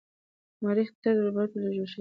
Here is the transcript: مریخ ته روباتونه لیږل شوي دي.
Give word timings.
مریخ 0.63 0.89
ته 1.01 1.09
روباتونه 1.21 1.67
لیږل 1.71 1.75
شوي 1.81 1.85
دي. 1.87 1.89